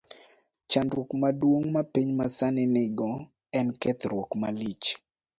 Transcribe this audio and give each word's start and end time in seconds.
Chandruok 0.69 1.09
maduong' 1.21 1.65
ma 1.75 1.81
piny 1.93 2.09
masani 2.19 2.63
nigo 2.75 3.09
en 3.57 3.67
kethruok 3.81 4.29
malich. 4.41 4.87